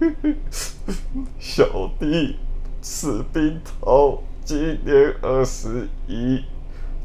[1.38, 2.36] 小弟
[2.82, 6.42] 士兵头今年二十一，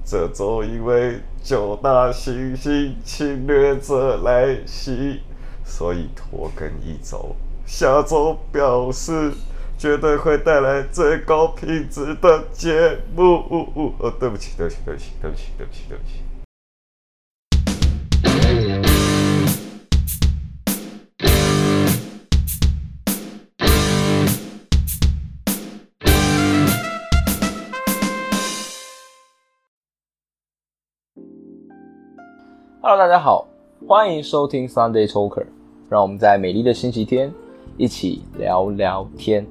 [0.03, 5.21] 这周因为九大行星侵略者来袭，
[5.63, 7.35] 所以拖更一周。
[7.65, 9.31] 下周表示
[9.77, 13.93] 绝对会带来最高品质的节目。
[13.99, 16.28] 哦，对不起，对不起，对不起，对不起，对不起，对不起。
[32.81, 33.45] Hello，大家好，
[33.85, 35.43] 欢迎收听 Sunday Talker，
[35.89, 37.29] 让我们在美丽的星期天
[37.75, 39.45] 一起聊聊天。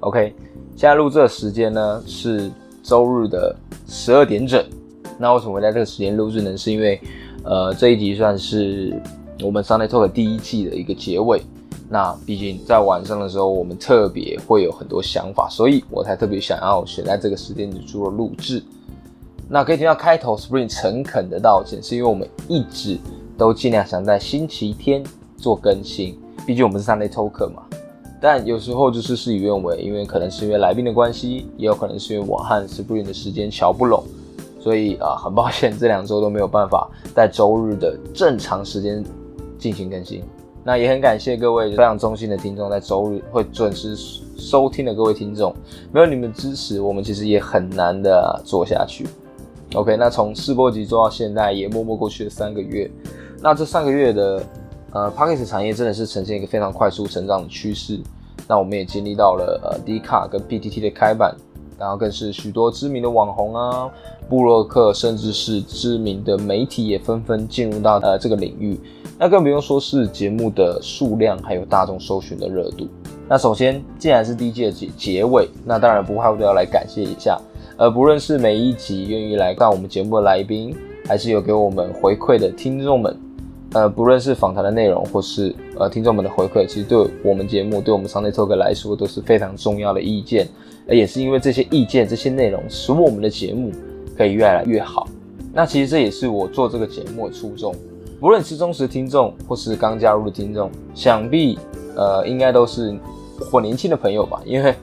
[0.00, 0.34] OK，
[0.76, 2.50] 现在录制的时间呢是
[2.82, 4.62] 周日的十二点整。
[5.18, 6.54] 那为什么会在这个时间录制呢？
[6.58, 7.00] 是因为
[7.42, 9.00] 呃这一集算是
[9.42, 11.40] 我们 Sunday Talker 第一季的一个结尾。
[11.88, 18.62] 那毕竟在晚上的时候，我们特别会有很多想法，所以我才特别想要选在这个时间去做录制。
[19.50, 22.98] 那可以听到开头 Spring 诚恳的道歉，是因为我们一直
[23.38, 25.02] 都尽量想在星期天
[25.38, 27.62] 做更新，毕竟我们是 Sunday Talker 嘛。
[28.20, 34.04] 但有时候就是事与愿违，因为可能是因为来宾的关系，也有可能是因为我和 Spring 的时间瞧不拢，
[34.60, 39.02] 所以啊，很抱歉这两周都没有办法在周日的正常时间
[39.58, 40.22] 进行更新。
[40.62, 43.96] 那也很感谢各位非常忠心的听众，在周日会准时
[44.36, 45.54] 收听的各位听众，
[45.90, 49.06] 没有你们支持，我们其实也很难的做下去。
[49.74, 52.90] OK，那从试播集做到现在，也默默过去了三个月。
[53.42, 54.42] 那这三个月的
[54.92, 58.00] 呃 p a c k a g e 产业真的是呈现一个非常快速成长的趋势。
[58.48, 61.36] 那我们也经历到了呃 D 卡跟 PTT 的开板，
[61.78, 63.90] 然后更是许多知名的网红啊、
[64.26, 68.80] 布洛克，甚至是知名的媒体也纷纷进入到呃这个领域。
[69.18, 72.88] 那更不用说是节目的数量，还有大众搜寻的热度。
[73.28, 77.38] 那首先，既然是第一季的结结尾，那当然不怕都要来感谢一下。
[77.78, 80.74] 呃，不论是每一集愿意来到我们节目的来宾，
[81.06, 83.16] 还是有给我们回馈的听众们，
[83.72, 90.48] 呃，不论是访谈的内容，或是呃听众们的回馈，其实对我们节目，对我们 Sunday Talk 来说都是非常重要的意见。
[90.88, 93.70] 而也是因为这些意见、这些内容，使我们的节目
[94.16, 95.06] 可以越来越好。
[95.52, 97.72] 那其实这也是我做这个节目的初衷。
[98.18, 101.56] 不论是忠实听众或是刚加入的听众，想必
[101.94, 102.98] 呃应该都是
[103.38, 104.74] 或年轻的朋友吧，因为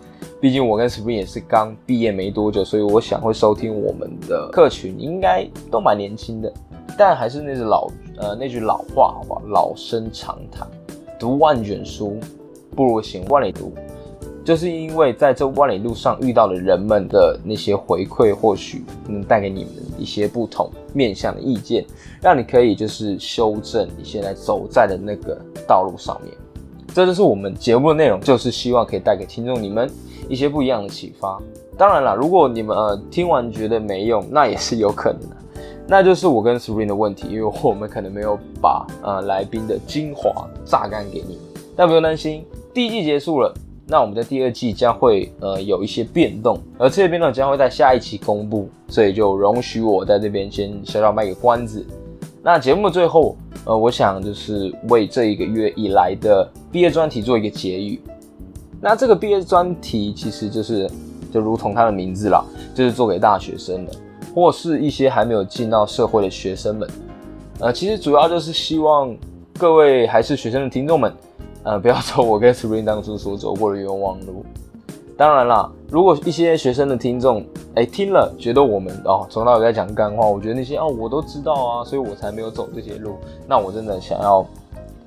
[0.45, 6.53] 毕竟我跟 Spring 也是刚毕业没多久，所以我想会收听我们的客群应该都蛮年轻的。
[6.95, 10.67] 但还是那句老呃那句老话，好吧，老生常谈，
[11.19, 12.19] 读万卷书
[12.75, 13.73] 不如行万里路。
[14.43, 21.83] 就是因为在这万里路上遇到的人们的那些回馈，或许能带给你们一些不同面向的意见，
[22.21, 25.35] 让你可以就是修正你现在走在的那个
[25.67, 26.31] 道路上面。
[26.95, 29.91] 这就是我们节目的内容，就是希望可以带给听众你们
[30.29, 31.37] 一些不一样的启发。
[31.77, 35.35] 当然了，如果你们呃听完觉得没用，那也是有可能的，
[35.89, 41.37] 那就是我跟 Spring 的问题，因为我们可能没有把呃来宾的精华榨干给你。
[41.75, 43.53] 但不用担心，第一季结束了。
[43.85, 51.85] 那我们的第二季将会呃有一些变动，而这些变动将会在下一期公布，所以就容许我在这边先小小卖个关子。
[52.41, 53.35] 那节目的最后，
[53.65, 57.99] 呃，我想就是为这一个月以来的毕业专题做一个结语。
[58.79, 60.89] 那这个毕业专题其实就是
[61.31, 62.45] 就如同它的名字啦，
[62.75, 63.93] 就是做给大学生的，
[64.33, 66.87] 或是一些还没有进到社会的学生们。
[67.59, 69.15] 呃，其实主要就是希望
[69.57, 71.11] 各位还是学生的听众们。
[71.63, 74.45] 呃，不要走我跟 Spring 当初所走过的冤枉路。
[75.17, 77.43] 当然啦，如果一些学生的听众，
[77.75, 83.17] 哎，听了觉得我们哦从到尾在讲干话，我觉得那些哦我都知道啊，所以我才没有走这些路。
[83.47, 84.45] 那我真的想要，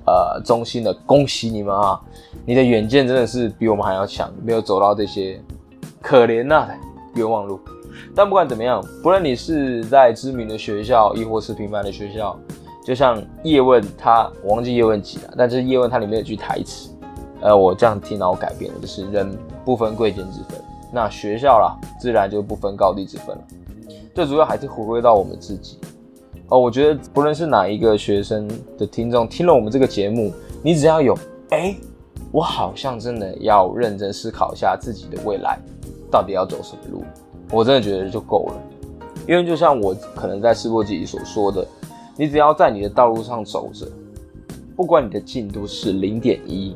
[0.05, 1.99] 呃，衷心的恭喜你们啊！
[2.45, 5.39] 你的远见真的是比我们还要强，没有走到这些
[6.01, 6.67] 可怜呐
[7.15, 7.59] 冤枉路。
[8.15, 12.37] 但不管怎么样，不论你是在知名的学校，亦或是平凡的学校。
[12.85, 16.89] 就像叶问，他我忘记叶问几了，但是叶问他里面有句台词，
[17.41, 20.59] 呃，我这样听然后改变了，就是人不分贵贱之分，
[20.91, 23.43] 那学校啦，自然就不分高低之分了。
[24.13, 25.77] 最主要还是回归到我们自己
[26.47, 26.59] 哦。
[26.59, 28.47] 我觉得不论是哪一个学生
[28.77, 30.33] 的听众听了我们这个节目，
[30.63, 31.17] 你只要有
[31.49, 31.75] 哎，
[32.31, 35.57] 我好像真的要认真思考一下自己的未来
[36.11, 37.03] 到底要走什么路，
[37.51, 38.53] 我真的觉得就够了。
[39.27, 41.65] 因为就像我可能在试播集里所说的。
[42.17, 43.87] 你只要在你的道路上走着，
[44.75, 46.75] 不管你的进度是零点一，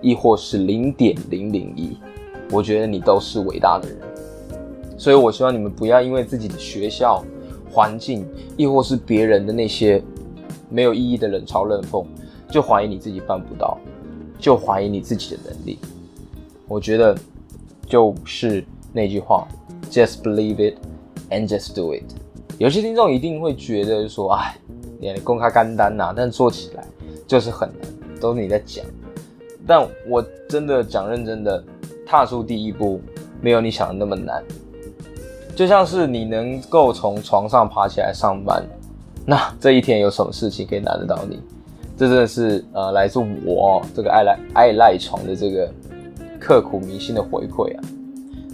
[0.00, 1.98] 亦或是零点零零一，
[2.50, 3.98] 我觉得你都是伟大的人。
[4.98, 7.24] 所以，我希望你们不要因为自己的学校
[7.70, 8.26] 环境，
[8.56, 10.02] 亦或是别人的那些
[10.70, 12.04] 没有意义的冷嘲热讽，
[12.50, 13.78] 就怀疑你自己办不到。
[14.38, 15.78] 就怀疑你自己的能力。
[16.68, 17.16] 我觉得
[17.86, 18.62] 就是
[18.92, 19.48] 那句话
[19.90, 20.76] ，just believe it
[21.30, 22.04] and just do it。
[22.58, 24.54] 有些听众一定会觉得说，哎，
[25.00, 26.84] 你公开干单呐，但做起来
[27.26, 28.84] 就是很难，都是你在讲。
[29.66, 31.64] 但我真的讲认真的，
[32.06, 33.00] 踏出第一步
[33.42, 34.42] 没有你想的那么难。
[35.54, 38.62] 就像是你能够从床上爬起来上班，
[39.26, 41.40] 那这一天有什么事情可以难得到你？
[41.96, 45.72] 这真的是呃，来自我这个爱赖爱赖床的这个
[46.38, 47.80] 刻苦铭心的回馈啊！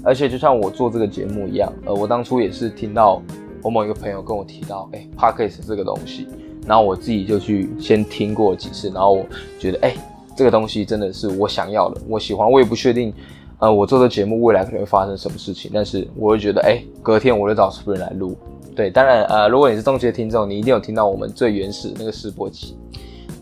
[0.04, 3.20] 而且就像我做这个节目一样，呃，我当初也是听到
[3.60, 6.28] 我某一个朋友跟我提到，哎，Podcast 这个东西，
[6.68, 9.26] 然后我自己就去先听过几次，然后我
[9.58, 9.96] 觉得，哎，
[10.36, 13.12] 这个东西真的是我想要的，我喜欢，我也不确定。
[13.62, 18.36] 呃，我做的节目未来可能会发生什么事情，但是我会觉得，哎，隔天我就找 Spring 来录。
[18.74, 22.76] 对，当然，呃，如果你是中期的听众，你一定有听到我们最原始那个试播集，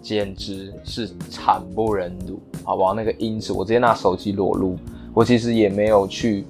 [0.02, 2.92] 简直是惨不忍睹，好不好？
[2.92, 4.76] 那个音质，我直接拿手机裸录，
[5.14, 6.44] 我其实也没有去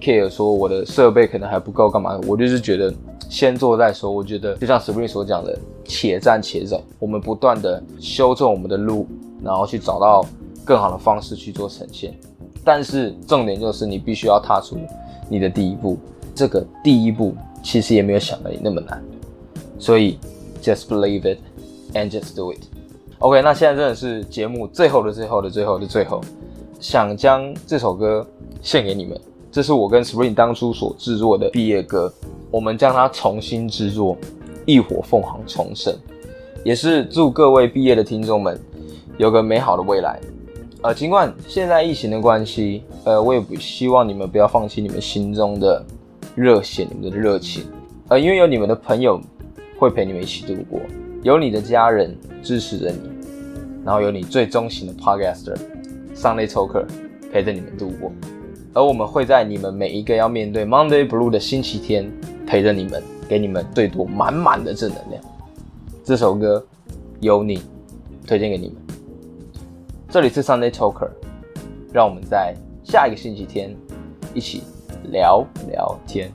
[0.00, 2.92] care 说我的设备可能还不够干嘛，我就是觉得
[3.28, 4.10] 先做再说。
[4.10, 9.06] 我觉得就像 Spring 所讲的，且战且走，我们不断的修正我们的路，
[9.44, 10.26] 然后去找到
[10.64, 12.12] 更好的方式去做呈现。
[12.64, 14.76] 但是重点就是你必须要踏出
[15.28, 15.98] 你的第一步，
[16.34, 19.02] 这个第一步其实也没有想的那么难，
[19.78, 20.18] 所以
[20.62, 21.38] just believe it
[21.94, 22.60] and just do it。
[23.18, 26.20] OK，那现在真的是节目最后的最后的最后的最后，
[26.80, 28.26] 想将这首歌
[28.60, 29.20] 献给你们，
[29.50, 32.12] 这是我跟 Spring 当初所制作的毕业歌，
[32.50, 34.16] 我们将它重新制作，
[34.66, 35.94] 浴火凤凰重生，
[36.64, 38.60] 也是祝各位毕业的听众们
[39.18, 40.20] 有个美好的未来。
[40.82, 45.84] 呃，尽管现在疫情的关系，呃，我也不希望你们不要放弃你们心中的
[46.34, 47.62] 热血，你们的热情，
[48.08, 49.20] 呃，因为有你们的朋友
[49.78, 50.80] 会陪你们一起度过，
[51.22, 52.12] 有你的家人
[52.42, 52.98] 支持着你，
[53.84, 55.56] 然后有你最忠心的 Podcaster
[56.16, 56.84] Sunday Talker
[57.32, 58.10] 陪着你们度过，
[58.74, 62.10] 而我们会在你们每一个要面对 Monday Blue 的星期天
[62.44, 65.22] 陪着你们，给你们最多满满的正能量。
[66.02, 66.66] 这首歌
[67.20, 67.62] 有你，
[68.26, 68.81] 推荐给你们。
[70.12, 71.08] 这里是 Sunday Talker，
[71.90, 72.54] 让我们在
[72.84, 73.74] 下一个星期天
[74.34, 74.62] 一起
[75.04, 76.30] 聊聊天。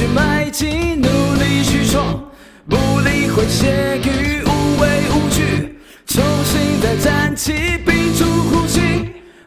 [0.00, 2.24] 去迈进，努力去闯，
[2.66, 5.76] 不理会闲言无畏无惧，
[6.06, 7.52] 重新的站起，
[7.84, 8.80] 屏住呼吸，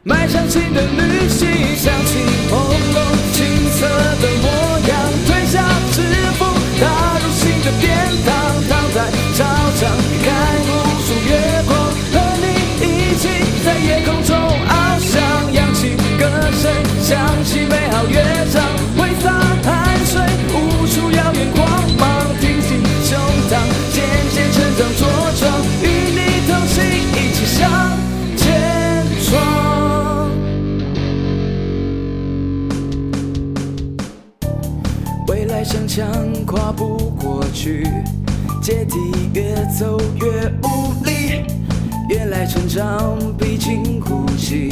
[0.04, 2.20] 迈向新的旅行，扬起
[2.52, 2.60] 风
[3.34, 3.63] 中。
[38.64, 38.98] 阶梯
[39.34, 41.44] 越走越无力，
[42.08, 44.72] 原来成长必经呼吸。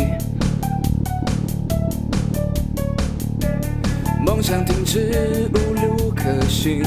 [4.26, 6.82] 梦想停止无路可寻，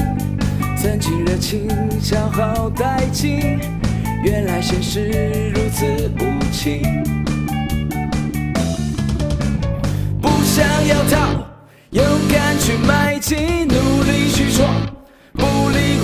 [0.75, 1.69] 曾经热情
[2.01, 3.59] 消耗殆尽，
[4.23, 5.85] 原来现实如此
[6.17, 6.81] 无情。
[10.19, 11.45] 不想要逃，
[11.91, 14.94] 勇敢去迈进，努力去闯。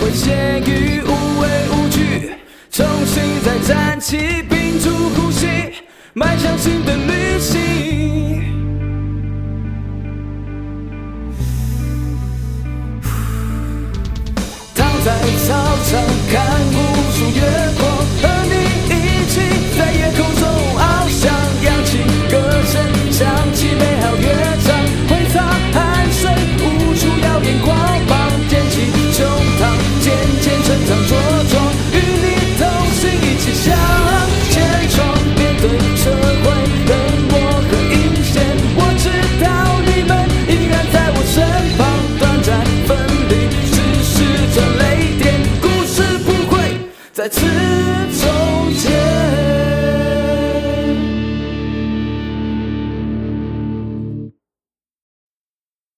[0.01, 2.33] 会谢于无畏无惧，
[2.71, 5.45] 重新再站起，屏住呼吸，
[6.13, 8.41] 迈向新的旅行。
[14.73, 15.11] 躺在
[15.45, 15.53] 操
[15.85, 16.70] 场看。